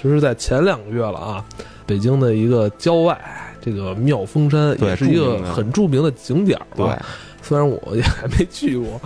[0.00, 1.44] 其实，在前两个月了啊，
[1.84, 3.20] 北京的一个郊外，
[3.60, 6.86] 这个妙峰山对也是一个很著名的景点儿对。
[7.42, 9.00] 虽然我也还没去过，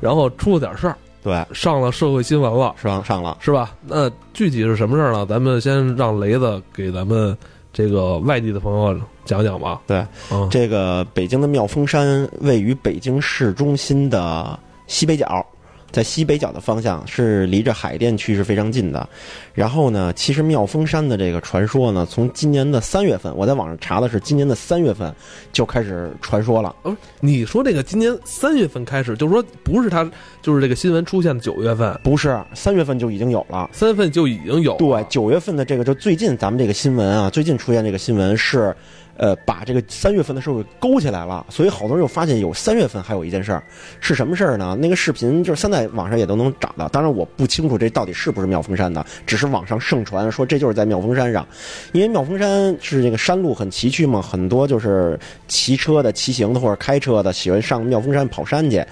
[0.00, 3.36] 然后出了点事儿，对，上了社会新闻了，上上了。
[3.40, 3.74] 是吧？
[3.86, 5.26] 那具体是什么事儿呢？
[5.26, 7.36] 咱们先让雷子给咱们
[7.72, 9.80] 这个外地的朋友讲讲吧。
[9.86, 15.46] 对，嗯，这个北京的妙峰山位于北京市中心的西北角，
[15.90, 19.08] 在西北角的方向是离着海淀区是非常近的。
[19.54, 25.14] 然后呢，其实妙峰山的这个传说呢，从今年的三月份，我在网上查的是今年的三月份
[25.52, 26.74] 就开始传说了。
[26.82, 30.08] 哦，你说这个今年三月份开始，就是说不是他，
[30.42, 33.68] 就是这个新闻出现的九月份，不是三月份就已经有了。
[33.72, 34.78] 三月份就已经有了。
[34.78, 38.74] 对，九月份的这个就最近咱们这个新闻啊，最近出现这个新闻是，
[39.16, 43.62] 呃，把这个三月份的事儿给勾起来了，所以好多人又发现有三月份还有一件事儿，
[44.00, 44.74] 是什么事儿呢？
[44.80, 51.46] 那个视频就是现在网上也都能找到，当然我不清楚这到底是不是妙峰山的，只是网上盛传说这就是在妙峰山上，
[51.92, 58.82] 因为妙峰山是这个山路很崎岖嘛，很多就是骑车的、骑行的或者开车的喜欢上妙峰山跑山去。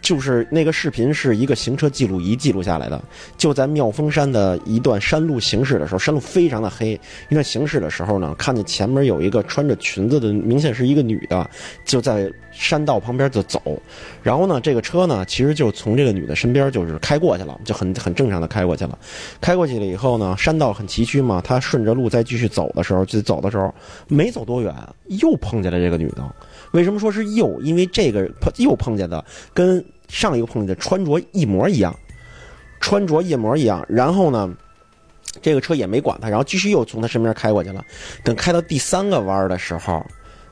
[0.00, 3.02] 就是那个视频是一个行车记录仪记录下来的，
[3.36, 6.98] 就在妙峰山的一段山路行驶的时候，山路非常的黑。
[7.28, 11.48] 一段行驶的时候呢，看见前面有一个穿着裙子的，明显是一个女的，
[11.84, 13.60] 就在山道旁边就走。
[14.22, 18.98] 然后呢，这个车呢，其实就从这个女的身边就是开过去了，就很很正常的开过去了。
[19.40, 23.72] 开过去了以后呢，山道很崎岖嘛，他顺着路再继续走的时候，就走的时候，
[24.08, 24.74] 没走多远，
[25.20, 26.22] 又碰见了这个女的。
[26.72, 27.60] 为什么说是又？
[27.60, 31.94] 因为这个碰又碰见的跟上一个碰见的穿着一模一样，
[32.80, 33.84] 穿着一模一样。
[33.88, 34.52] 然后呢，
[35.42, 37.84] 这个车也没管他，然后继续又从他身边开过去了。
[38.24, 40.04] 等开到第三个弯的时候，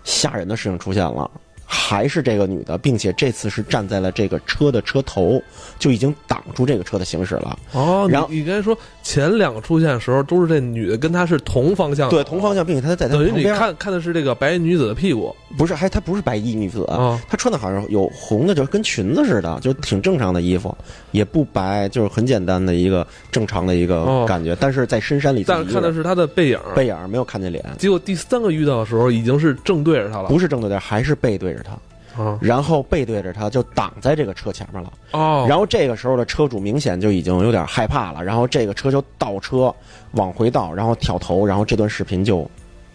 [0.05, 1.31] 吓人的事情出现了。
[1.71, 5.41] 还是这个女的，并且这次是站在了这个车的车头，
[5.79, 7.59] 就已经挡住这个车的行驶了。
[7.73, 13.45] 哦，然后你刚才说前两个出现的时候，都是这女的跟他是同方向的，对，同方向，并且她在她等于你。
[13.45, 15.35] 看看的是这个白衣女子的屁股。
[15.59, 20.75] 不是，还她不是白衣女子，啊，她穿的好像有红的，就跟裙子似的，就挺正常的衣服，
[21.11, 24.25] 也不白，就是很简单的一个正常的一个哦。
[24.27, 24.57] 感觉。
[24.59, 34.93] 但是在深山里但是看的是她的背影，背影没有看见脸，结果第三个遇到的时候，已经是正对着她了，不是正对着，还是背对着他，啊，然后背对着他就挡在这个车前面了。
[35.13, 39.75] 哦，然后这个时候的车主明显就已经有点害怕了，然后这个车就倒车
[40.13, 42.49] 往回倒，然后挑头，然后这段视频就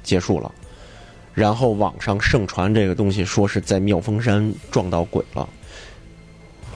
[0.04, 0.52] 结束了。
[1.34, 5.50] 然后网上盛传这个东西，说是在妙峰山撞到鬼了。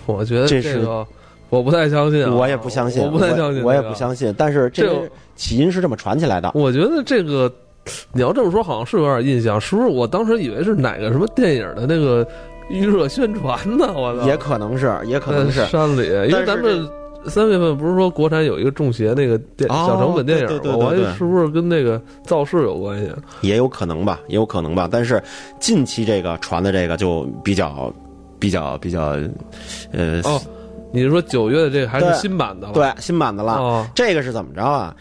[0.07, 1.05] 我觉得这是个
[1.49, 3.93] 我不太相信啊，我也不相信，我不太相信，我也不。
[3.93, 4.33] 相信。
[4.37, 6.51] 但是这这个起因是这么传起来的。
[6.55, 7.53] 我觉得这个
[8.13, 9.87] 你要这么说，好像是有点印象，是不是？
[9.87, 12.27] 我当时以为是哪个什么电影的那个
[12.69, 13.93] 预热宣传呢？
[13.95, 15.65] 我操，也可能是，也可能是。
[15.67, 16.87] 山里，因为咱们
[17.27, 20.45] 三月份不是说国产有一个中邪那个电哦小成本电影？
[20.73, 23.11] 我还对对是不是跟那个造势有关系？
[23.41, 24.87] 也有可能吧，也有可能吧。
[24.89, 25.21] 但是
[25.59, 27.93] 近期这个传的这个就比较、
[28.39, 29.17] 比较、比较，
[29.91, 30.39] 呃，哦，
[30.93, 32.73] 你是说九月的这个还是新版的了？
[32.73, 33.53] 对，新版的了。
[33.53, 34.95] 哦，这个是怎么着啊？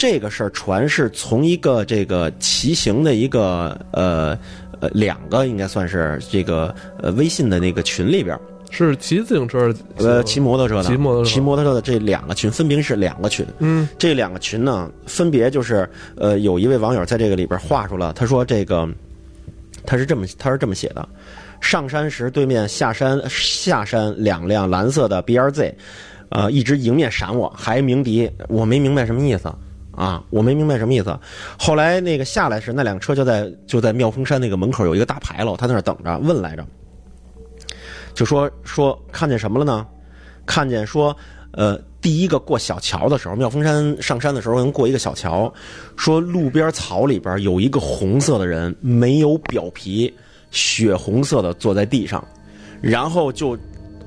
[0.00, 4.34] 这个事儿传是从一个这个骑行的一个呃
[4.80, 8.40] 呃两个应该算是这个呃微信的那个群里边儿，
[8.70, 11.30] 是骑自行车，呃骑摩托车的，骑摩托车。
[11.30, 13.44] 骑摩托车的这两个群分别是两个群。
[13.58, 13.86] 嗯。
[13.98, 15.86] 这两个群呢，分别就是
[16.16, 18.88] 呃，有一位网友在这个里边画出了，他说这个
[19.84, 21.06] 他是这么他是这么写的：
[21.60, 25.74] 上山时对面下山下山两辆蓝色的 BRZ，
[26.30, 29.52] 呃，一直迎面闪我，还鸣笛，我没明白什么意思。
[30.00, 31.14] 啊，我没明白什么意思。
[31.58, 36.64] 后来那个下来时，那辆车就在就在妙峰山那个门口有一个大牌楼，他在那等着，问来着，
[38.14, 39.86] 就说说看见什么了呢？
[40.46, 41.14] 看见说，
[41.50, 45.52] 呃，第一个过小桥的时候，妙峰山上山的时候，能过一个小桥，
[45.98, 50.10] 说路边草里边有一个红色的人，没有表皮，
[50.50, 52.26] 血红色的坐在地上，
[52.80, 53.54] 然后就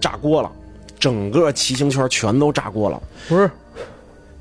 [0.01, 0.51] 炸锅了，
[0.97, 2.99] 整个骑行圈全都炸锅了。
[3.29, 3.47] 不是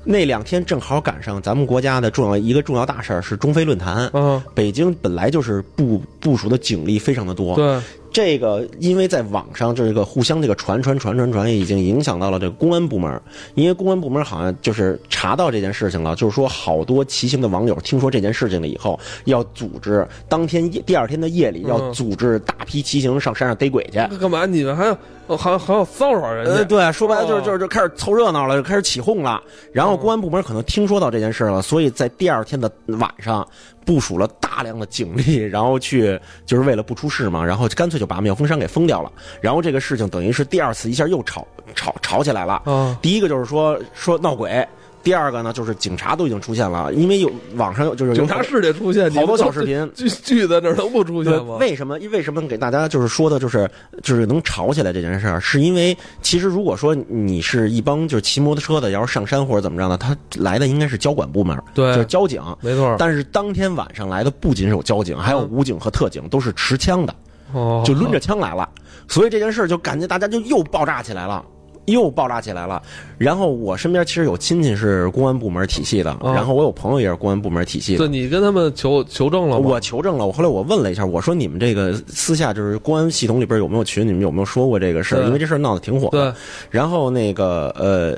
[0.03, 4.09] 那两天正好赶上咱们国家的重要一个重要大事儿是中非论坛。
[4.13, 7.79] 嗯，北京本来就是部部署的警力非常的多，对，
[8.11, 13.21] 这个因为在网上这个互相这个传传传传传，已经影响到了这个公安部门，
[13.55, 23.97] 因为公安部门好像就是查到这件事情了，就是说好多骑行的网友听说这件事情了以后，要组织当天夜第二天的夜里要嗯组织大批骑行上山上逮鬼去。
[24.17, 24.45] 干嘛？
[24.45, 24.97] 你们还要
[25.27, 26.63] 哦还要还要骚扰人呃，家？
[26.65, 29.41] 对，说白了就是哦就是就开始凑热闹了，就开始起哄了。
[29.71, 33.47] 然后公安部门可能听说到这件事了，所以在第二天的晚上
[33.85, 39.11] 部署了大量的警力， 然后去就是为了不出事嘛，然后干脆就把妙峰山给封掉了。
[39.39, 42.61] 然后这个事情等于是第二次一下又吵吵吵起来了。
[42.65, 44.67] 啊，第一个就是说说闹鬼，
[45.03, 51.57] 第二个呢，就是警察都已经出现了，因为有网上有就是有警察是得出现，好多小视频， 聚聚在那儿能不出现吗？
[51.59, 51.99] 为什么？
[52.11, 53.69] 为什么给大家就是说的，就是
[54.01, 62.95] 就是能吵起来这件事儿，是因为其实如果说你是一帮就是骑摩托车的，要是上山或者怎么着呢，他来的应该是交管部门，对，就是交警，没错。
[62.97, 67.13] 但是当天晚上来的不仅有交警，还有武警和特警，都是持枪的，
[67.51, 68.69] 哦，就抡着枪来了，
[69.09, 71.43] 所以这件事儿就感觉大家就又爆炸起来了。
[71.85, 72.81] 又爆炸起来了，
[73.17, 77.97] 然后我身边其实有亲戚是公安部门体系的，然后我有朋友也是公安部门体系的。
[77.97, 79.67] 对，你跟他们求求证了吗？
[79.67, 84.07] 我求证了，我后来我问了一下，我说你们这个私下就是公安系统里边有没有群？
[84.07, 85.23] 你们有没有说过这个事儿？
[85.23, 86.07] 因为这事儿闹得挺火。
[86.09, 86.31] 对。
[86.69, 88.17] 然后那个呃，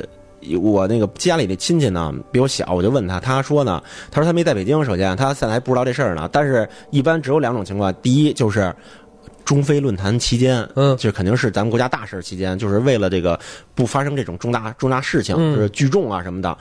[0.59, 6.29] 我那个家里的亲戚呢比我小，我就问他，他说呢，他说他没在北京，首先他现在还不知道这事儿呢。
[6.31, 8.71] 但是一般只有两种情况，第一就是。
[9.45, 13.39] 中非论坛期间，嗯，就肯定是咱们国家大事期间，就是为了这个
[13.73, 16.57] 不发生这种重大重大事情，就是聚众啊什么的，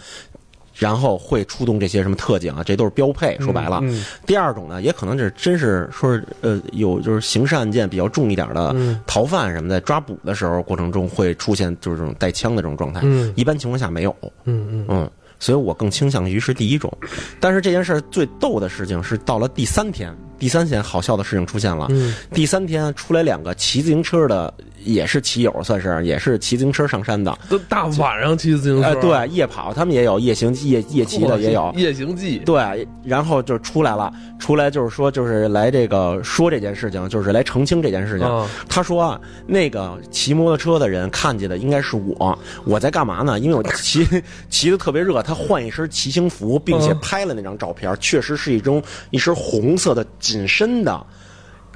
[0.74, 3.38] 然后会出动这些什么特警啊，这都是标配。
[3.40, 3.82] 说白了，
[4.26, 8.74] 第二种呢，也可能是真是说是呃有就是刑事案件比较重一点的
[9.06, 13.00] 逃犯什么的，抓捕的时候过程中会出现就是这种带枪的这种状态。
[13.02, 14.14] 嗯，一般情况下没有。
[14.44, 16.92] 嗯嗯嗯，所以我更倾向于是第一种。
[17.40, 20.14] 但是这件事最逗的事情是到了第三天。
[20.44, 21.88] 第三天好笑的事情出现了。
[22.30, 24.52] 第三天出来两个骑自行车的，
[24.84, 27.34] 也是骑友，算是也是骑自行车上山的。
[27.48, 31.72] 都大晚上骑自行车，对，夜跑，他们也有夜行夜夜骑的也有。
[31.78, 32.40] 夜行记。
[32.40, 38.46] 对，然后就出来了，出来就是说，就是来这个说这件事情，就是来澄清这件事情。
[38.68, 43.40] 他说啊，那个骑摩托车的人看见的应该是我，我在干嘛呢？
[43.40, 44.06] 因为我骑
[44.50, 50.04] 骑的特别热，他换一身骑行服，并且拍了那张照片，确实是一种一身红色的。
[50.18, 51.06] 紧身的。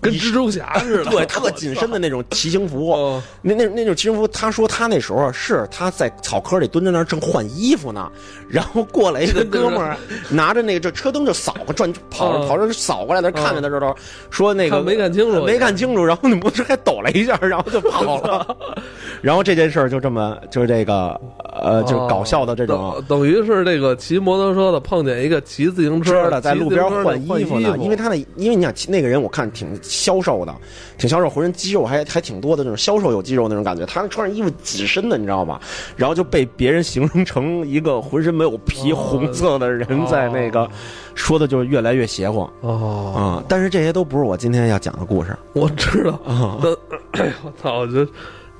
[0.00, 4.28] 跟蜘蛛侠似的，对，特紧身的那种骑行服， 那那那种骑行服。
[4.28, 8.08] 他说他那时候是他在草坑里蹲在那儿正换衣服呢，
[8.48, 9.96] 然后过来一个哥们儿
[10.30, 13.92] 拿着那个这车灯就扫过转跑着跑着扫过来，那看着的时候
[14.30, 18.56] 说那个没看清楚，没看清楚，然后那摩托车还抖了一下，然后就跑了。
[19.20, 21.20] 然后这件事儿就这么就是这个
[21.62, 29.68] 呃，就搞笑的这种，等于是这个骑摩托车的碰见一个骑自行车的在路边换衣服呢，因为他那因为你想那个人我看挺。
[29.80, 30.54] 消瘦的，
[30.96, 33.86] 挺消瘦，浑身肌肉还还挺多的那种消瘦有肌肉那种感觉。
[33.86, 35.58] 他穿上衣服紧身的，你知道吗？
[35.96, 40.68] 然后就被别人形容成一个浑身没有皮、红色的人，在那个
[41.14, 43.44] 说的就越来越邪乎哦啊！
[43.48, 45.36] 但是这些都不是我今天要讲的故事。
[45.52, 47.78] 我知道啊， 我操！
[47.78, 48.08] 我觉得。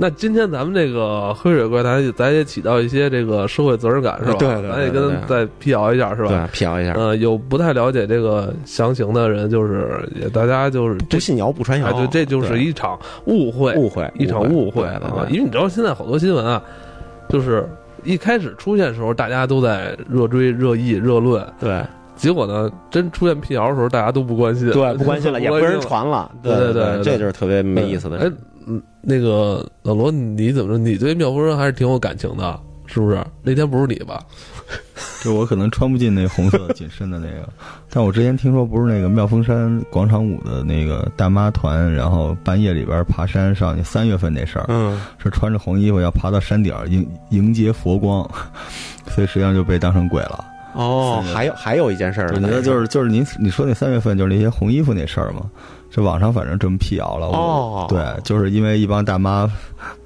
[0.01, 4.37] 那今天咱们这个黑水怪谈，咱也起到一些这个社会责任感，是吧？
[4.39, 6.29] 对对，咱也跟再辟谣一下，是吧？
[6.29, 6.93] 对，辟谣一下。
[6.93, 15.27] 呃，有不太了解这个详情的人，就是也大家就是不信谣不传谣，对，这就是一场误会，误会，一场误会啊！
[15.31, 16.63] 因为你知道现在好多新闻啊，
[17.29, 17.69] 就是
[18.05, 21.83] 一开始出现的时候，大家都在热追、热议、热论，对。
[22.15, 28.31] 结果呢，真出现辟谣的时候，大家都不关心，对，不关心了，也不人 传了，对对对，这就是特别没意思的
[29.01, 30.79] 那个老罗，你怎么着？
[30.79, 33.25] 你对妙峰山还是挺有感情的，是不是？
[33.43, 34.23] 那天不是你吧？
[35.23, 37.49] 就我可能穿不进那红色紧身的那个，
[37.91, 48.29] 但我之前听说不是那个妙峰山广场舞的那个大妈团，然后半夜里边爬山上去，三月份那事儿，嗯，是穿着红衣服要爬到山顶迎迎接佛光，
[49.11, 50.45] 所以实际上就被当成鬼了。
[50.75, 55.51] 哦，还有还有一件事儿，我觉得就是就是您你说那三月份就是那些红衣服那事儿嘛。
[55.99, 59.51] 这网上反正这么辟谣了哦，对，就是因为一帮大妈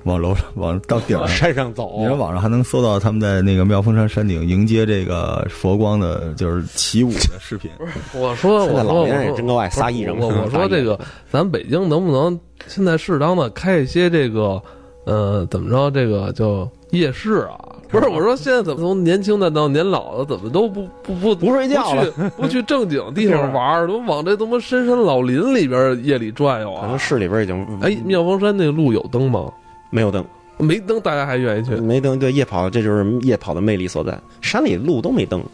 [0.04, 7.70] 往楼上往到顶上 山上走，你说网上还能搜到他们在那个妙峰山山顶迎接这个佛光的，就是起舞的视频。
[7.76, 10.18] 不是，我说现在老年人也真够爱撒艺人。
[10.18, 10.98] 我我说这个，
[11.30, 14.62] 咱北京能不能现在适当的开一些这个，
[15.04, 17.71] 呃，怎么着，这个叫夜市啊？
[17.92, 22.10] 不是我说，现在怎么从年轻的到年老的，怎么都不不不不睡觉了？
[22.38, 26.80] 不去正经地方玩儿，都往这他妈深山老林里边夜里转悠啊！
[26.80, 29.52] 可能市里边已经哎，妙峰山那个路有灯吗？
[29.90, 30.24] 没有灯，
[30.56, 31.74] 没灯，大家还愿意去？
[31.76, 34.18] 没灯，对夜跑，这就是夜跑的魅力所在。
[34.40, 35.44] 山里路都没灯，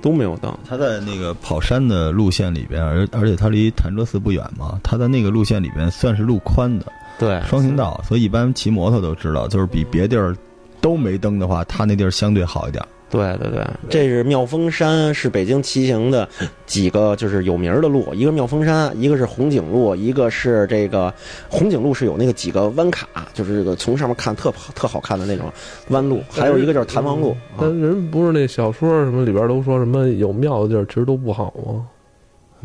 [0.00, 0.56] 都没有灯。
[0.64, 6.86] 他在那个跑山的路线里边，而而且他离潭柘寺不远嘛，他在那个路线里边算是路宽的，
[7.18, 10.36] 对，双行道，所以一般骑摩托都知道，就是比别地儿。
[10.84, 12.84] 都没灯的话，他那地儿相对好一点。
[13.08, 16.28] 对对对，这是妙峰山，是北京骑行的
[16.66, 21.14] 几个就是有名的路，一个妙峰山，一个是红景路，一个是这个
[21.48, 25.50] 红景路是有那个几个弯卡，就是这个从上面看特特好看的那种
[25.88, 27.34] 弯路，还有一个就是潭王路。
[27.58, 31.86] 但人不是那小说什么里边都说什么有庙的地儿其实都不好吗？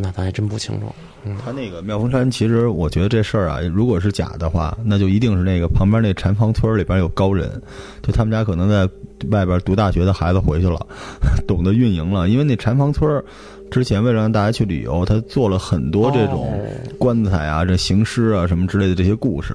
[0.01, 0.85] 那咱还真不清楚。
[1.25, 7.61] 嗯他那个妙峰山，其实我觉得这事儿啊，如果是假的话，那就一定是那个旁边那禅房村里边有高人，
[8.01, 8.89] 就他们家可能在
[9.29, 10.87] 外边读大学的孩子回去了，
[11.45, 12.29] 懂得运营了。
[12.29, 13.21] 因为那禅房村
[13.69, 16.57] 之前为了让大家去旅游，他做了很多这种
[16.97, 19.53] 棺材啊、这行尸啊什么之类的这些故事。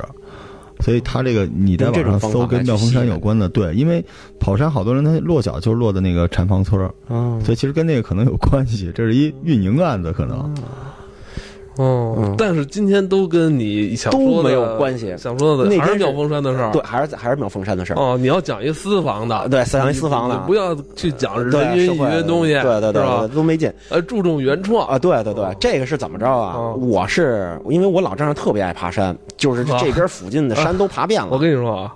[0.84, 4.04] 所以他这个你在网上搜跟妙峰山有关的，对，因为
[4.38, 10.54] 跑山好多人他落脚就是落的那个禅房村，所以其实跟那个可能有关系，这是一运营案子可能。
[11.76, 15.14] 哦，但是今天都跟你想都没有关系。
[15.18, 17.96] 想说的还是妙峰山的事儿，对，还是还是妙峰山的事儿。
[17.96, 23.72] 哦，你要讲一私房的，对，讲一私房的，不要去讲人云亦云的东西，对对对，都没劲。
[23.88, 26.72] 呃，注重原创啊，对对对，这个是怎么着啊？
[26.74, 31.28] 我是因为我老丈人特别爱爬山，就是这边附近的山都爬遍了。
[31.32, 31.94] 我跟你说啊。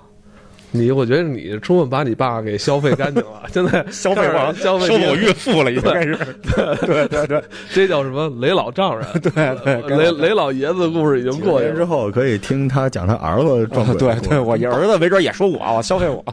[0.71, 6.17] 你我觉得你充分把你爸给消费干净了， 现在 消费完，消费我岳父了，已经开始。
[6.55, 8.29] 对对对，这叫什么？
[8.39, 9.05] 雷老丈人。
[9.21, 9.31] 对
[9.63, 13.93] 对，雷雷老爷子的故事已经过去之后，可以听他讲他儿子状态。
[13.95, 16.23] 对对，我儿子没准也说我，我消费我。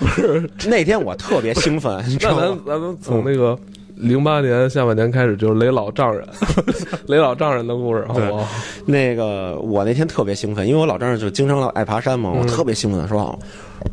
[0.66, 3.58] 那天我特别兴奋，那咱咱们从那个。
[3.96, 6.26] 零八年下半年开始就是雷老丈人，
[7.06, 8.46] 雷老丈人的故事，好不好？
[8.86, 13.38] 那个我那天特别兴奋，因为我老丈人就经常爱爬山嘛，我特别兴奋的说：“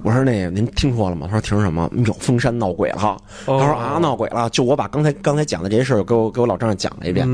[0.04, 1.90] 我说那个您听说了吗？”他说：“听什么？
[1.94, 7.28] 妙峰山闹鬼了。”他说：“啊，闹鬼了！”就我把刚才刚才讲的这些事儿给我给我老丈人讲了一遍。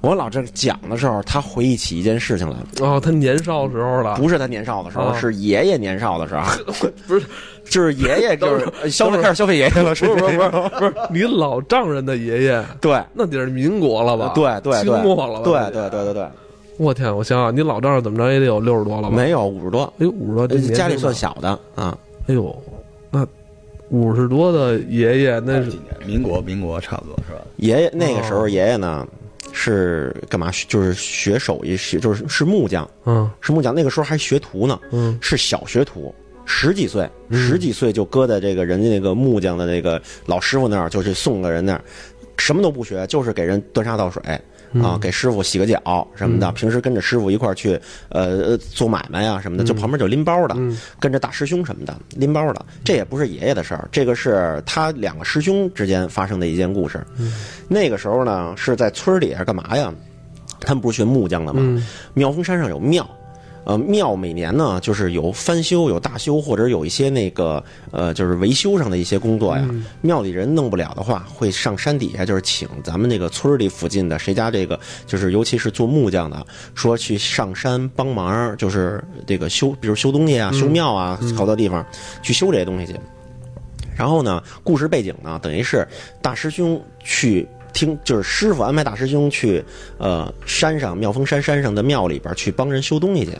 [0.00, 2.56] 我老丈人讲的时候，他回忆起一件事情来。
[2.80, 4.14] 哦，他年少时候了？
[4.16, 6.42] 不是他年少的时候，是爷爷年少的时候。
[7.08, 7.24] 不是。
[7.64, 10.24] 就是爷爷， 就是消费开始消费爷爷了，是不是？
[10.24, 10.48] 不是
[10.78, 14.32] 不是，你老丈人的爷爷，对，那得是民国了吧？
[14.34, 15.44] 对对，清末了吧？
[15.44, 16.26] 对对对对对。
[16.78, 19.14] 我天，我想想，你老丈人怎么着也得有六十多了吧？
[19.14, 21.96] 没有五十多，哎，五十多，家里算小的啊。
[22.26, 22.56] 哎呦，
[23.10, 23.26] 那
[23.90, 25.72] 五十多的爷爷那是？
[26.06, 27.40] 民国，民国差不多是吧？
[27.56, 29.06] 爷爷那个时候，爷爷呢
[29.52, 30.50] 是干嘛？
[30.68, 33.74] 就是学手艺，学就是是木匠，嗯，是木匠。
[33.74, 36.14] 那个时候还学徒呢，嗯，是小学徒。
[36.52, 41.80] 十几岁，十几岁就搁在这个人家那个木匠的那个老师傅那儿，就去送个人那儿，
[42.36, 44.20] 什么都不学，就是给人端茶倒水
[44.82, 46.50] 啊，给师傅洗个脚什么的。
[46.52, 50.56] 平时跟着师傅一块儿去，呃，做买卖呀什么的，就旁边就拎包的，
[50.98, 52.66] 跟着大师兄什么的拎包的。
[52.84, 57.00] 这也不是爷爷的事儿，这个是他两个师兄之间发生的一件故事。
[57.68, 59.94] 那个时候呢，是在村里是干嘛呀？
[60.60, 61.82] 他们不是学木匠的吗？
[62.12, 63.08] 妙峰山上有庙。
[63.64, 69.68] 呃，庙每年呢，就是有翻修、有大修，或者有一些那个呃，就是维修上的一些工作呀。
[70.00, 81.84] 庙里人弄不了的话，会上山底下，就是请咱们那个村里附近的谁家这个，就是尤其是做木匠的，说去上山帮忙，就是这个修，比如修东西啊、修庙啊，好多地方
[82.22, 82.94] 去修这些东西去。
[83.94, 85.86] 然后呢，故事背景呢，等于是
[86.22, 87.46] 大师兄去。
[87.72, 89.64] 听，就是师傅安排大师兄去，
[89.98, 93.32] 呃，山上妙峰山山上的庙里边去帮人修东西去，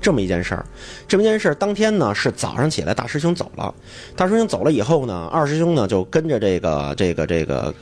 [0.00, 0.64] 这么一件事儿。
[1.06, 3.74] 这么一件事儿，当天呢是早上起来，大师兄走了。
[4.16, 7.74] 大师兄走了以后呢，二师兄呢就跟着这个这个这个，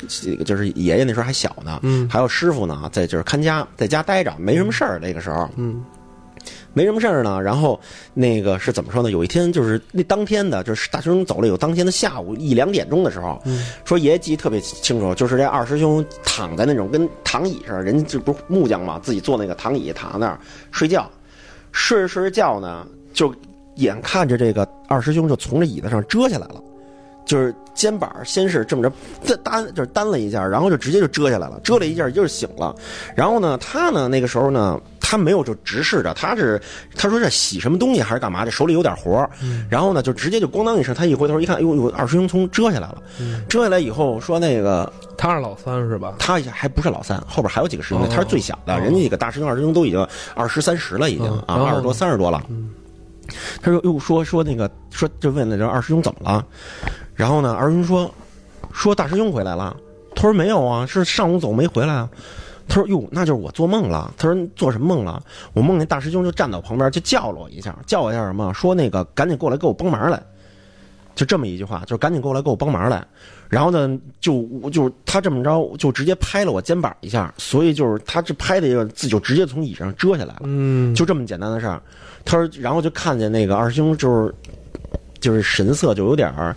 [0.44, 5.82] 就是爷爷那时候还小呢，嗯，还有师傅呢在就是看家，在家待着，没什么事儿那个时候，嗯。
[6.72, 7.78] 没什么事儿呢，然后
[8.14, 9.10] 那个是怎么说呢？
[9.10, 13.42] 有一天就是那当天的，就是大师兄走了，有当天的下午一两点钟的时候，
[13.84, 20.38] 说爷爷记得特别清楚，就是这二师兄躺在那种跟躺椅上，人家这不是木匠嘛，自己坐那个躺椅躺在那儿
[20.70, 21.10] 睡觉，
[21.72, 23.34] 睡着睡着觉呢，就
[23.76, 26.62] 眼看着这个二师兄就从这椅子上折下来了。
[27.26, 32.74] 就是肩膀先是这么着，单就是单了一下，然后就直接就遮下来了，遮了一下就是醒了。
[33.14, 34.80] 然后呢，他呢那个时候呢，
[35.10, 36.62] 他没有就直视着，他是
[36.94, 38.44] 他说这洗什么东西还是干嘛？
[38.44, 39.28] 这手里有点活
[39.68, 43.02] 然后呢就直接就咣当一声，他一回头一看，哟哟，二师兄从遮下来了。
[43.48, 46.14] 遮下来以后说那个他是老三是吧？
[46.16, 48.78] 他还不是老三，后边还有几个师兄，他是最小的。
[48.78, 52.40] 人家几个大师兄二师兄都已经二十三十了，已经啊二十多三十多了。
[53.60, 56.46] 他说又说说那个说就问那这二师兄怎么了？
[57.16, 58.14] 然后呢，二师兄说，
[58.72, 59.76] 说大师兄回来了。
[60.14, 62.08] 他说没有啊，是上午走没回来啊。
[62.70, 64.14] 他说哟，那就是我做梦了。
[64.16, 65.20] 他说做什么梦了？
[65.52, 68.54] 我梦见大师兄就站到旁边，就叫了我一下，叫我一下什么？
[68.54, 70.22] 说那个赶紧过来给我帮忙来。
[71.16, 73.04] 就这么一句话，就是赶紧过来给我帮忙来。
[73.48, 77.34] 然后呢，就就他这么着，就直接拍了我肩膀一下。
[77.36, 80.42] 所以就是他这拍的一个字，就直接从椅上遮下来了。
[80.44, 81.82] 嗯，就这么简单的事儿。
[82.24, 84.34] 他说，然后就看见那个二师兄，就是
[85.18, 86.56] 就是神色就有点儿。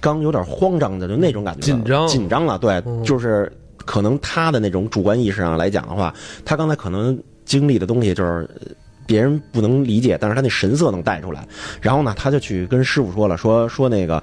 [0.00, 2.58] 刚有点慌张的，就那种感觉，紧张紧张了。
[2.58, 3.50] 对，就是
[3.86, 6.12] 可能他的那种主观意识上来讲的话，
[6.44, 8.46] 他刚才可能经历的东西就是
[9.06, 11.46] 别人不能理解，但是他那神色能带出来。
[11.80, 14.20] 然后呢，他就去跟师傅说了，说说那个，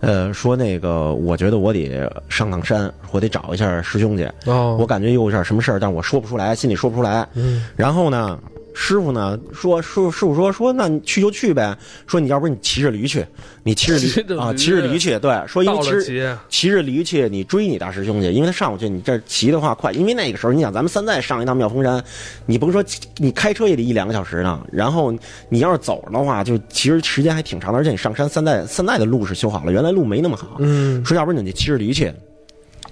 [0.00, 4.30] 呃，说那个，我觉得我得上趟山，我得找一下师兄去。
[4.44, 7.26] 哦，我感觉有点什么事儿，但我说不出来，心里说不出来。
[7.32, 8.38] 嗯然后呢，
[8.78, 11.74] 师傅呢说，师傅师傅说说，那你去就去呗。
[12.06, 13.24] 说你要不然你骑着驴去，
[13.62, 15.18] 你骑着驴啊，骑着驴去。
[15.18, 19.90] 对，说因为骑，骑着驴去，你追你大师兄去，因为他上不去，你这骑的话快。
[19.92, 22.04] 因为那个时候，你想咱们现在上一趟妙峰山，
[22.44, 22.84] 你甭说
[23.16, 24.60] 你开车也得一两个小时呢。
[24.70, 25.10] 然后
[25.48, 30.58] 你要是走的话，就其实时间还挺长的，而且你上山现在现在的路是修好了，原来路没那么好。
[30.58, 32.12] 嗯说要不然你就骑着驴去。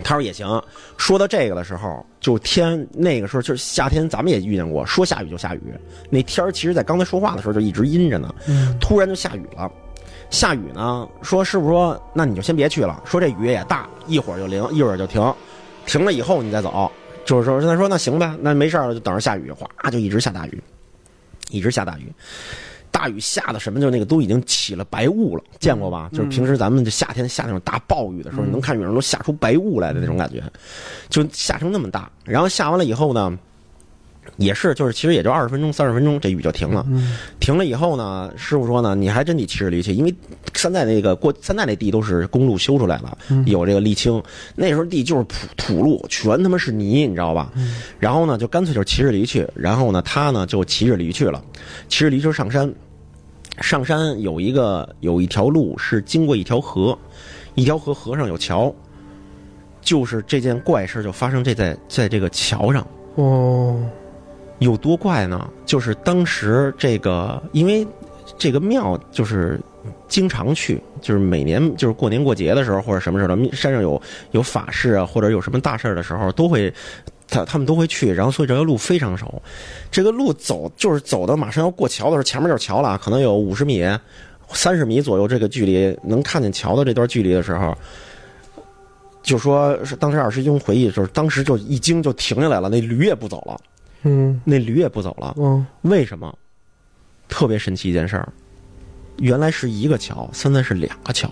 [0.02, 0.46] 他说也行。
[0.96, 5.60] 说到这个的时候，就天那个时候就是夏天，咱们也遇见过，说下雨就下雨。
[6.10, 9.70] 那天儿其实，在刚才说话的时候就一直阴着呢，嗯突然就下雨了。
[10.30, 15.32] 下雨呢，说师傅说，那你就先别去了，说这雨也大，一会儿就淋，一会儿就停，
[15.86, 16.90] 停了以后你再走。
[17.24, 20.62] 就是说，他说那行呗，那没事儿了，就等着下雨，哗就一直下大雨，
[21.50, 22.12] 一直下大雨。
[22.94, 26.08] 大雨下的什么，就那个都已经起了白雾了，见过吧？
[26.12, 30.40] 就是平时咱们就夏天下那种大暴雨的时候，嗯你能看远处都下出白雾来的那种感觉，
[31.10, 32.08] 就下成那么大。
[32.24, 33.36] 然后下完了以后呢，
[34.36, 36.86] 也是就是其实也就二十分钟、三十分钟，这雨就停了。
[36.88, 40.14] 嗯停了以后呢，师傅说呢，你还真得骑着驴去，因为
[40.54, 44.22] 现在那个过现在那地都是公路修出来了，有这个沥青，
[44.54, 47.52] 那时候地就是土土路，全他妈是泥，你知道吧？
[47.98, 51.42] 然后呢，就干脆就骑着驴去，然后呢，他呢就骑着驴去了，
[51.88, 52.72] 骑着驴就上山。
[53.60, 56.98] 上山有一个有一条路是经过一条河，
[57.54, 58.74] 一条河河上有桥，
[59.80, 62.86] 就是这件怪事就发生这在在这个桥上。
[63.14, 63.80] 哦，
[64.58, 65.48] 有多怪呢？
[65.64, 67.86] 就是当时这个，因为
[68.36, 69.60] 这个庙就是
[70.08, 74.00] 经常去，就是每年就是过年过节的时候或者什么时候的，山上有
[74.32, 76.72] 有法事啊，或者有什么大事儿的时候，都会
[77.34, 79.42] 他他们都会去，然后所以这条路非常熟。
[79.90, 83.84] 这个路走就是走到马上要过桥的时候，前面就是桥了，可能有五十米、
[84.50, 87.76] 三十米左右这个距离，能看见桥的这段距离的时候。
[89.22, 93.58] 就说是当时二师兄回忆，就是当时就一惊就停下来了，那驴也不走了，
[94.02, 96.32] 嗯那驴也不走了，嗯为什么？
[97.26, 98.28] 特别神奇一件事儿，
[99.16, 101.26] 原来是一个桥，现在是两个桥，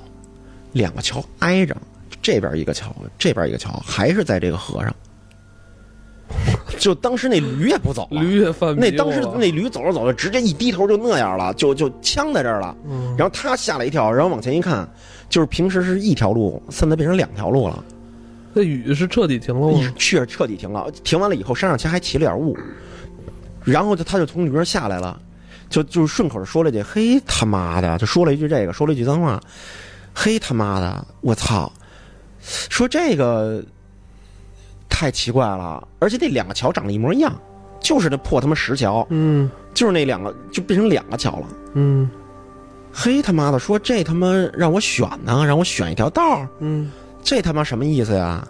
[0.73, 1.77] 两个桥挨着，
[2.23, 4.97] 这边一个桥，这边一个桥，还是在这个河上。
[6.79, 12.77] 就当时那驴也不走了，驴也犯那迷糊了当时那驴走着走着，直接一低头就那样了，就就呛在这儿了。
[12.89, 14.89] 嗯然后他吓了一跳，然后往前一看，
[15.29, 17.85] 就是平时是一条路，现在变成两条路了。
[18.55, 19.93] 那雨是彻底停了吗？
[19.97, 22.57] 是彻底停了，停完了以后，山上其实还起了点雾，
[23.65, 25.19] 然后就他就从驴上下来了，
[25.71, 29.41] 就就顺口说了句：“嘿他妈的！”就说了一句这个，说了一句脏话
[30.13, 31.73] ：“嘿他妈的，我操！”
[32.45, 33.65] 说这个
[35.03, 37.35] 太奇怪了，而且那两个桥长得一模一样，
[37.81, 41.47] 就是那破他妈石桥，嗯就是那两个就变成两个桥了。
[41.73, 42.09] 嗯
[42.93, 48.47] 嘿他妈的，说这他妈让我选呢，让我选一条道儿嗯这他妈什么意思呀？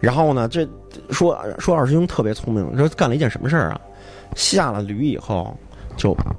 [0.00, 0.68] 然后呢，这
[1.10, 3.80] 说说二师兄特别聪明，说干了一件什么事儿啊？
[4.34, 5.56] 下了驴以后，
[5.96, 6.34] 就啪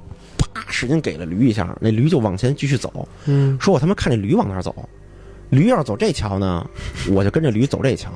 [0.68, 3.08] 使劲给了驴一下，那驴就往前继续走。
[3.24, 4.86] 嗯说我他妈看这驴往哪儿走，
[5.48, 6.68] 驴要是走这桥呢，
[7.08, 8.10] 我就跟着驴走这桥；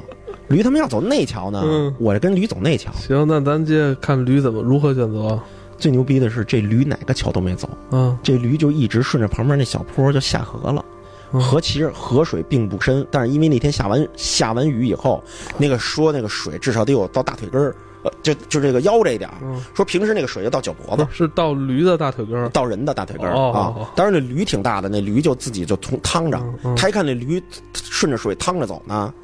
[0.51, 2.93] 驴他们要走那桥呢，嗯我就跟驴走那桥。
[2.93, 5.39] 行，那咱接着看驴怎么如何选择
[5.79, 8.19] 最牛逼的是，这驴哪个桥都没走，嗯？
[8.23, 10.85] 这驴就一直顺着旁边那小坡就下河了。
[11.33, 15.23] 嗯河其实河水并不深，但是因为那天下完下完雨以后，
[15.57, 19.37] 那个说那个水至少得有到大腿根儿，呃，就就这个腰这一点儿。
[19.41, 22.49] 嗯，说平时那个水就到脚脖子，是到驴的大腿根儿。
[22.49, 23.93] 到人的大腿根儿哦哦哦啊。
[23.95, 27.41] 当然那驴挺大的，那驴就自己就从趟着嗯，嗯他一看那驴
[27.73, 29.15] 顺着水趟着走呢，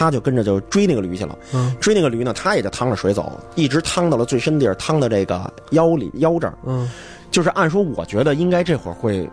[0.00, 1.38] 他就跟着就追那个驴去了。
[1.52, 6.54] 嗯追那个驴呢，他也就趟着水走，一直趟到了最深地儿，趟到这个腰里腰这儿。
[6.64, 6.88] 嗯
[7.30, 9.28] 就是按说，我觉得应该这会儿会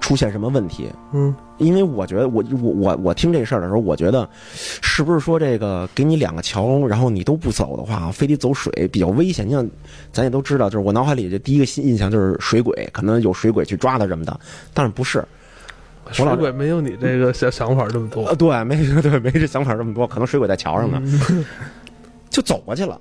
[0.00, 4.28] 出现什么问题，嗯因为我觉得我我我我听这事儿的时候，我觉得
[4.80, 9.44] 是不是说这个给你两个桥，然后你都不走的话，非得走水比较危险。
[9.44, 9.68] 你像
[10.12, 14.38] 咱也都知道，就是我脑海里的第一个印象就是水鬼，可能有水鬼去抓他什么的，
[14.72, 15.24] 但是不是？
[16.18, 18.34] 我老水鬼没有你这个想想法这么多呃，。
[18.34, 21.00] 对，没对没这想法这么多，可能水鬼在桥上呢，
[22.30, 23.00] 就走过去了，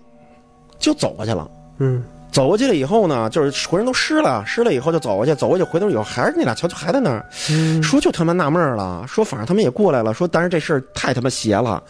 [0.80, 1.50] 就走过去了。
[1.80, 11.82] 嗯走过去了以后呢，就是浑身都湿了，湿了以后就走过去，走过去回头以后还是那俩桥就还在那儿，嗯说就他妈纳闷了，说反正他们也过来了，说但是这事儿太他妈邪了，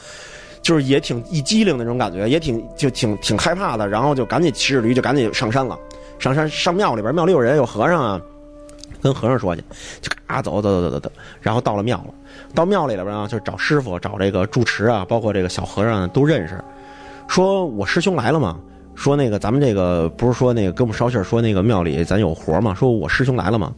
[0.61, 5.75] 就是也挺一激灵的那种感觉，也挺就挺挺害怕的，然后就赶紧骑着驴就赶紧上山了，
[6.19, 8.21] 上山上庙里边，庙里有人有和尚啊，
[9.05, 9.63] 跟和尚说去，
[10.01, 12.13] 就嘎走走走走走走，然后到了庙了，
[12.55, 16.59] 到庙里里边啊，就是找师傅找这个住持啊，包括这个小和尚都认识，
[17.27, 18.57] 说我师兄来了嘛。
[18.95, 22.73] 说那个咱们这个不是说那个给我们捎信儿说那个庙里咱有活吗？
[22.73, 23.71] 说我师兄来了吗？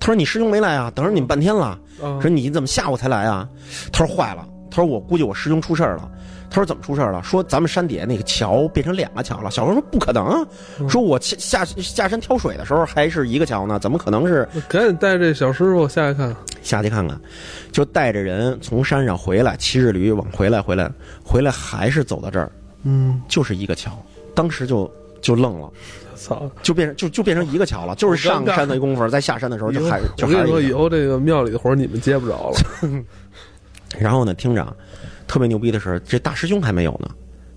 [0.00, 1.78] 他说你师兄没来啊，等着你们半天了。
[2.02, 3.48] 啊说你怎么下午才来啊？
[3.92, 6.10] 他说坏了，他说我估计我师兄出事儿了。
[6.50, 7.22] 他说怎么出事了？
[7.22, 9.50] 说咱们山底下那个桥变成两个桥了。
[9.50, 10.46] 小王说不可能啊，
[10.88, 16.36] 说我下下下山挑水的时候还是一个桥呢，怎么可能是赶紧带这小师傅下去看看。
[16.62, 17.20] 下去看看？
[17.72, 20.90] 就带着人从山上回来，骑着驴往回来，回来
[21.22, 22.50] 回来还是走到这儿，
[22.84, 23.90] 嗯，就是一个桥。
[24.34, 25.70] 当时就就愣了，
[26.16, 26.50] 操！
[26.62, 33.04] 就变成就就变成一个桥了，就是上山的功夫，在下山的时候就还就我跟你说，以后这个庙里的活儿你们接不着了。
[33.98, 34.76] 然后呢，听着，
[35.26, 37.08] 特别牛逼的是，这大师兄还没有呢。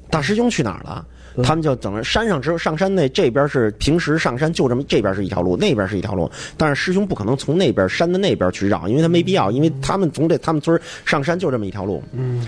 [0.09, 1.05] 大师兄去哪儿了？
[1.09, 6.27] 嗯他们就等着山上之后上山那这边是平时上山就这么这边是一条路，那边是一条路。
[6.57, 12.01] 但是师兄不可能从那边山的那边去绕，因为他没必要，因为他们从这他们村上山就这么一条路。
[12.11, 12.47] 嗯，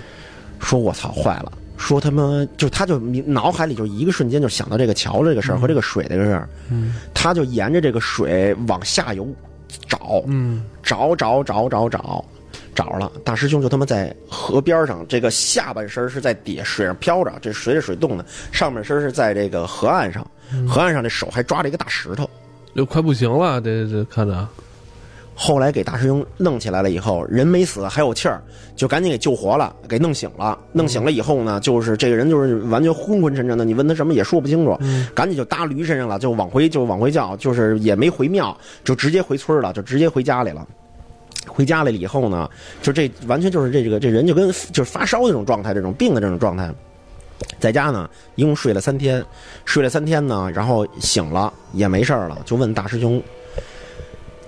[0.58, 1.52] 说我操，坏了！
[1.76, 9.24] 说他妈就他就脑海里就一个瞬间就想到这个桥这个事儿和这个水这个事儿，嗯他就沿着这个水往下游
[9.88, 12.24] 找，嗯，找找找找找，找
[12.74, 13.10] 着了。
[13.24, 20.26] 大师兄就他妈在河边上，这个下半身是在底下水上漂着，这随着水动的；上半身是在这个河岸上，
[20.68, 22.28] 河岸上这手还抓着一个大石头。
[22.74, 24.48] 就快不行了，这这看着。
[25.34, 28.42] 后来给大师兄弄起来了以后，人没死，还有气儿，
[28.76, 30.58] 就赶紧给救活了，给弄醒了。
[30.72, 34.78] 弄醒了以后呢，就是这个人就是完全昏昏沉沉的，你问他什么也说不清楚。
[35.14, 38.54] 赶紧就搭驴身上了，就往回就往回叫，就是也没回庙，
[38.84, 40.66] 就直接回村了，就直接回家里了。
[41.46, 42.48] 回家来了以后呢，
[42.82, 46.72] 就这完全就是这个这人就跟就是发烧的这种状态，这种病的这种状态。
[47.58, 49.24] 在家呢，一共睡了三天，
[49.64, 53.22] 睡了三天呢，然后醒了也没事儿了，就问大师兄。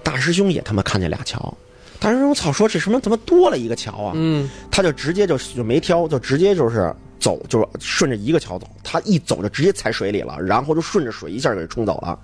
[0.02, 1.56] 大师兄也他妈看见俩桥，
[1.98, 4.12] 大师兄操说这什么怎么多了一个桥啊？
[4.14, 8.66] 嗯，他就直接就就没挑，就直接就是走，就是顺着一个桥走。
[8.84, 12.18] 他一走就直接踩水里了，然后就顺着水一下给冲走了。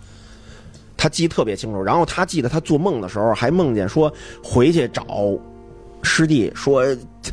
[0.99, 5.07] 他记得特别清楚，然后他记得他做梦的时候还梦见说回去找
[6.03, 6.85] 师弟，说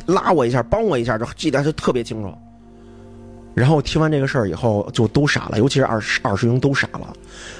[0.06, 2.32] 拉我一下，帮我一下，就记得就特别清楚。
[3.54, 7.12] 然后听完这个事儿以后，就都傻了，尤其是二师二师兄都傻了。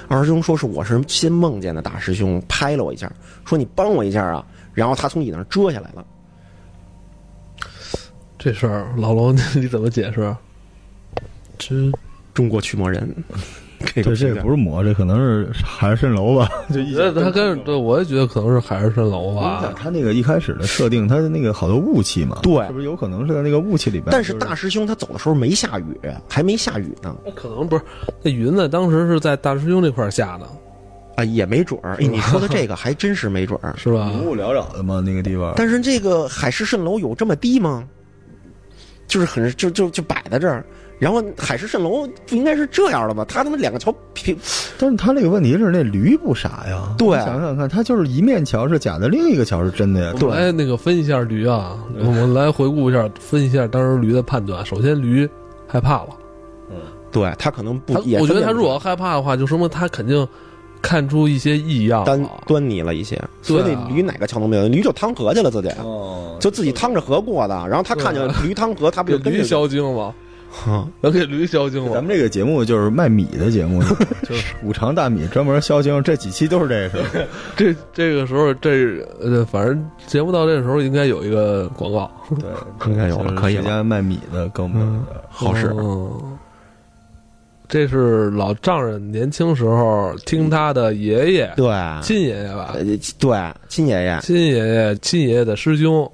[0.07, 3.11] 二师兄说是我是先梦见的大师兄拍了我一下，
[3.45, 6.05] 说你帮我一下啊，然后他从椅子上遮下来了。
[8.37, 10.35] 这事儿老龙 你怎么解释？
[11.57, 11.75] 这
[12.33, 13.11] 中国驱魔人，
[13.79, 16.49] 这这这不是魔，这可能是海市蜃楼吧？
[16.73, 19.75] 就一我觉得他跟对，我也觉得可能是海市蜃楼你吧想。
[19.75, 24.07] 他那个一开始的设定，他的那个好多雾气嘛，对是不是有可能是在那个雾气里边？
[24.11, 27.83] 但是大师兄他走的时候没下雨，还没下雨呢，那可能不是
[28.23, 28.67] 那云呢？
[28.67, 30.47] 当时是在大师兄这块下的，
[31.15, 31.97] 啊，也没准儿。
[31.99, 33.75] 哎，你说的这个还真是没准儿。
[33.77, 34.11] 是吧？
[34.13, 35.53] 云雾缭绕的嘛，那个地方。
[35.55, 37.87] 但是这个海市蜃楼有这么低吗？
[39.07, 40.65] 就是很就就就摆在这儿，
[40.99, 43.23] 然后海市蜃楼不应该是这样的吗？
[43.27, 44.35] 他他妈两个桥平，
[44.79, 50.13] 但是他这个问题是那驴不傻呀，对想想看，他就是一面桥是假的，另一个桥是真的呀。
[50.19, 54.65] 我们来那个分析一下驴啊，我们来回顾一下，分析一下当时驴的判断。
[54.65, 55.29] 首先，驴
[55.67, 56.09] 害怕了，
[56.71, 56.75] 嗯
[57.11, 60.27] 对他可能不我觉得他如果害怕的话，就说明他肯定
[60.81, 62.29] 看出一些异样端。
[62.45, 65.69] 端倪了一些，所以那驴哪个桥都没有，驴就趟河去了自己。
[65.79, 70.13] 哦，就自己趟着河过的，然后他看见驴趟河，他不就跟着驴消精吗？
[70.65, 71.93] 啊 能给驴消精了？
[71.93, 73.81] 咱们这个节目就是卖米的节目，
[74.27, 77.27] 就是五常大米专门消精，这几期都是这个事儿。
[77.55, 85.67] 这这个时候，这呃，反正节目到这个时候应该有一个广告，对，应该有了可以家卖米的跟我们的好使。
[85.77, 86.37] 嗯
[87.69, 91.67] 这是老丈人年轻时候听他的爷爷，对，
[92.01, 92.81] 亲爷爷吧呃，
[93.19, 96.09] 对，亲爷爷，亲爷爷，亲爷爷的师兄，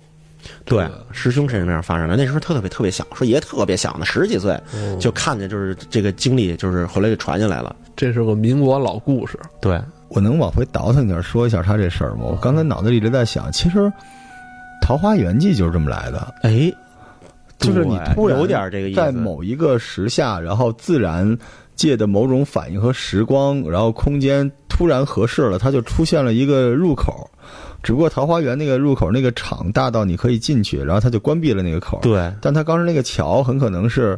[0.65, 2.15] 对，师兄身上发生的。
[2.15, 7.75] 那时候特别特别小，说爷爷特别小呢，十几岁嗯就看见，就是这个经历，就是后来就传下来了。
[7.95, 9.39] 这是个民国老故事。
[9.62, 12.23] 对，我能往回倒腾点说一下他这事儿吗？
[12.25, 13.79] 我刚才脑子里一直在想，其实
[14.82, 16.71] 《桃花源记》就是这么来的，哎，
[17.60, 21.38] 就是你突然有点这个意思，在某一个时下，然后自然
[21.75, 27.29] 界的某种反应和时光，然后空间突然合适了，它就出现了一个入口。
[27.84, 32.00] 只不过桃花源那个入口那个场大到你可以进去，然后他就关闭了那个口。
[32.02, 34.17] 对但他当时那个桥很可能是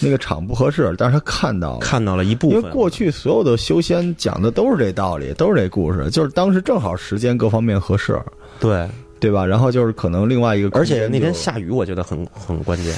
[0.00, 1.78] 那个场不合适，但是他看到了。
[1.78, 2.58] 看到了一部分。
[2.58, 8.20] 因为过去所有的修仙讲的都是这道理，都是这故事，就是当时正好时间各方面合适，
[8.60, 8.86] 对，
[9.18, 9.46] 对吧？
[9.46, 12.94] 然后就是可能另外一个而，且那天下雨，我觉得很很关键。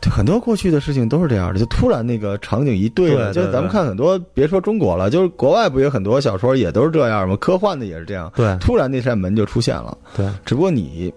[0.00, 7.36] 对很多过去的事情都是这样的，就突然那个场景一对了，就是咱们看很多，别说中国了，就是国外不也很多小说也都是这样吗？
[7.36, 8.56] 科幻的也是这样，对。
[8.60, 11.12] 突然那扇门就出现了，对，只不过你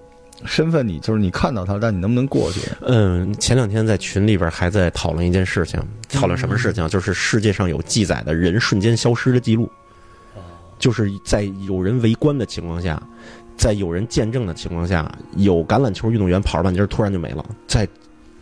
[0.46, 2.62] 身份你就是你看到他，但你能不能过去？
[2.82, 6.88] 嗯，前两天在群里边还在讨论一件事情，讨论什么事情？
[6.88, 9.70] 就是世界上有记载的人瞬间消失的记录，
[10.80, 13.02] 就是在有人围观的情况下，
[13.58, 17.86] 在有人见证的情况下，有橄榄球运动员跑着半截儿突然就没了，在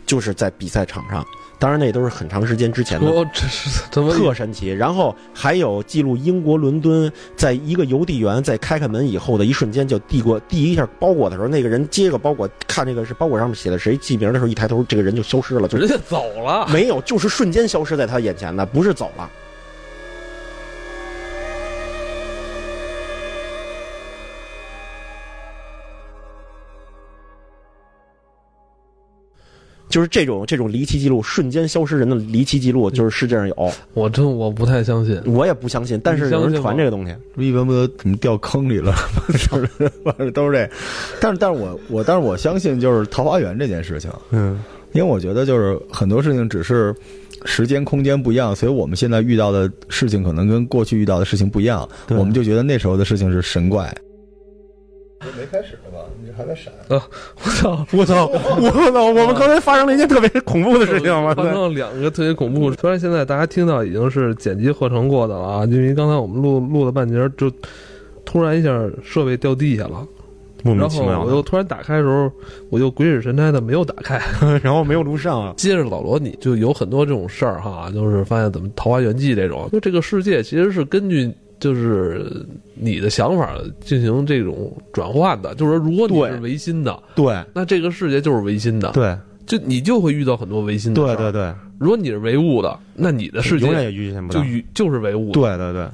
[0.08, 1.24] 就是在比赛场上，
[1.58, 4.70] 当然那都是很长时间之前的我这是怎么特神奇。
[4.70, 16.66] 然后还有记录英国伦敦，在一个邮递员在开开门以后的一瞬间，就递过递一下包裹的时候，那个人接个包裹，看这个是包裹上面写的谁记名的时候，一抬头，这个人就消失了，就人家走了？
[16.72, 19.30] 没有，就是瞬间消失在他眼前的，不是走了。
[29.88, 35.20] 就是这种这种离奇记录，瞬间消失人的离奇记录，就是世界上有，我真我不太相信。
[35.24, 37.14] 我也不相信，但是有人传这个东西。
[37.36, 38.94] 一文不得怎么掉坑里了？
[39.28, 39.66] 就是
[40.04, 40.70] 反正都是这。
[41.20, 44.60] 但是，但是我我但是我相信就是桃花源这件事情，嗯，
[44.92, 46.94] 因为我觉得就是很多事情只是
[47.44, 53.94] 时间空间不一样，所以我们现在遇到的事情可能跟过去遇到的事情不一样，我们就觉得那时候的事情是神怪。
[55.36, 56.04] 没开始呢吧？
[56.24, 57.02] 你还在闪啊？
[57.44, 57.86] 我操！
[57.92, 58.26] 我操！
[58.26, 59.04] 我操！
[59.06, 61.52] 我们刚才发生了一件特别恐怖的事情，我发生！
[61.54, 62.72] 了两个特别恐怖。
[62.74, 67.50] 虽然现在大家听到已经是剪辑合成过的了啊，因为刚才我们录录了半截儿，就
[68.24, 68.70] 突然一下
[69.02, 70.06] 设备掉地下了，
[70.62, 72.30] 莫名其妙的，我又突然打开的时候，
[72.70, 74.20] 我就鬼使神差的没有打开。
[74.62, 75.54] 然后没有录上啊。
[75.56, 85.54] 接着老罗，你就有很多这种事儿哈，就是发现怎么《桃花源记》这种，就这个世界其实是根据就是你的想法进行这种转换的。
[85.54, 89.16] 就是说，如果你是唯心的，对那这个世界就是唯心的，对
[89.46, 91.16] 就你就会遇到很多唯心的事儿。
[91.16, 94.40] 对对对，如果你是唯物的，那你的世界永远也遇见不到。
[94.40, 95.88] 就与就是唯物的，对对对，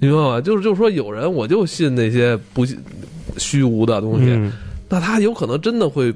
[0.00, 0.40] 你明白吗？
[0.40, 2.76] 就是就是说，有人我就信那些不信
[3.38, 4.52] 虚无的东西，嗯，
[4.88, 6.12] 那他有可能真的会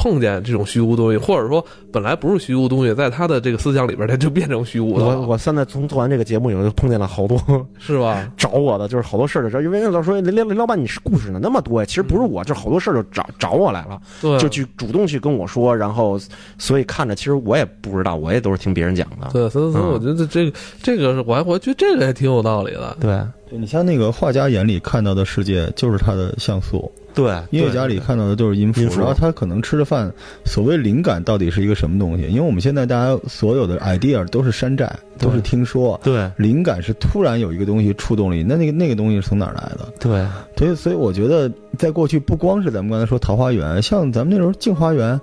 [0.00, 7.38] 碰见这种虚无东西，或者说本来不是虚无东西，在他的这个思想里边，他就变成虚无了，我我现在从做完这个节目以后，就碰见了好多
[7.78, 8.26] 是吧？
[8.34, 16.18] 找我的，就是好多事儿的时候，因为老说林林林老板，你是故事呢那么多呀，其实不是我，就是好多事儿就找找我来了，对，就去主动去跟我说，然后
[16.56, 19.28] 所以看着其实我也不知道，我也都是听别人讲的。
[19.32, 22.96] 对，所以所以嗯我觉得这个这个是我还我觉得这个还挺有道理的。
[23.00, 30.12] 对对你像那个画家眼里看到的世界就是他的像素，对，音乐家里看到的都是音符，然后他可能吃的饭，
[30.44, 32.24] 所谓灵感到底是一个什么东西？
[32.28, 39.92] 因为我们现在大家所有的 idea 都是山寨，都是听说，对灵感是突然有一个东西触动了你，那那个那个东西是从哪儿来的？
[39.98, 45.20] 对所以所以我觉得在过去不光是咱们刚才说桃花源，像咱们那时候镜花缘。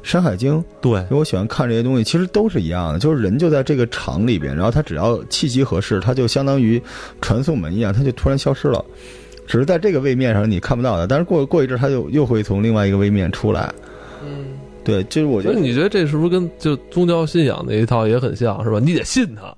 [0.00, 6.80] 山海经，对因为我喜欢看这些东西，其实都是一样的，就是人就在这个场里边，然后他只要契机合适，他就相当于
[7.20, 8.82] 传送门一样，他就突然消失了。
[9.48, 13.72] 只是在这个位面上你看不到的，但是过过一阵儿他就又会从另外一个位面出来。
[14.22, 14.44] 嗯，
[14.84, 18.78] 对，就是我觉得你觉得这是不是跟就宗教信仰那一套也很像，是吧？
[18.78, 19.54] 你得信他，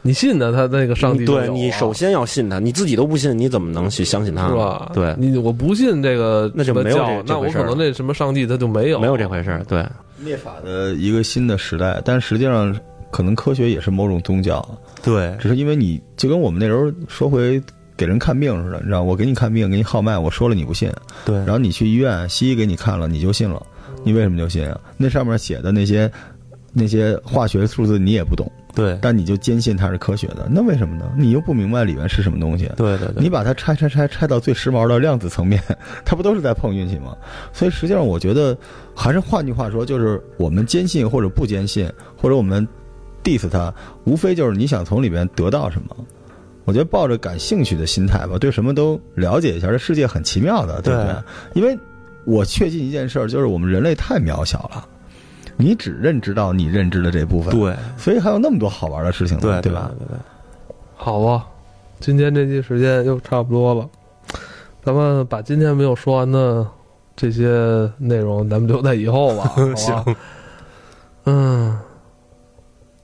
[0.00, 4.48] 你信他，他那个上帝对，你啊首先要信他，你自己都不信，你怎么能去相信他？
[4.48, 4.92] 是吧？
[4.94, 9.64] 对，你我不信这个那就没有这什么教那我可能那什么上帝他就没有没有这回事儿。
[9.68, 9.84] 对
[10.18, 12.72] 灭法的一个新的时代，但实际上
[13.10, 14.64] 可能科学也是某种宗教，
[15.02, 17.60] 对只是因为你就跟我们那时候说回
[18.00, 20.90] 给人看病似的，你知道，我给你看病，给你号脉，我说了你不信，
[21.26, 23.62] 对，然后你去医院，西医给你看了，你就信了，
[24.02, 24.80] 你为什么就信啊？
[24.96, 26.10] 那上面写的那些
[26.72, 31.12] 那些化学数字你也不懂，对但你就坚信它是科学的，那为什么呢？
[31.14, 32.64] 你又不明白里面是什么东西。
[32.74, 35.62] 对对对，你把它拆拆拆拆到最时髦的量子层面，
[36.02, 37.14] 它不都是在碰运气吗？
[37.52, 38.56] 所以实际上，我觉得
[38.96, 41.86] 还是换句话说，就是我们坚信或者不坚信，
[42.16, 42.66] 或者我们
[43.22, 43.70] diss 它，
[44.04, 45.94] 无非就是你想从里边得到什么。
[46.64, 51.12] 我觉得抱着感兴趣的心态吧，对什么都了解一下，这世界很奇妙的，对不对？
[51.12, 51.16] 对
[51.54, 51.78] 因为
[52.24, 54.86] 我确信一件事儿，就是我们人类太渺小了，
[55.56, 59.90] 你只认知到你认知的这部分，，对所以还有那么多好玩的事情呢，对对吧？？
[59.98, 60.18] 对对，
[60.94, 61.46] 好啊，
[61.98, 63.88] 今天这期时间又差不多了，
[64.84, 66.66] 咱们把今天没有说完的
[67.16, 69.74] 这些内容，咱们留在以后吧， 好吧？
[69.74, 70.16] 行，
[71.24, 71.78] 嗯，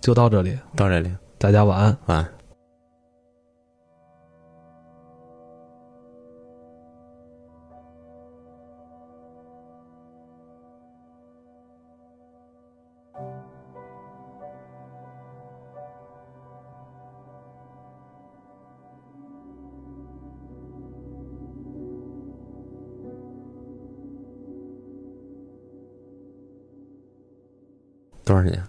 [0.01, 1.97] 就到这里，到这里，大家晚安。
[2.07, 2.29] 晚安。
[28.27, 28.61] 多少年？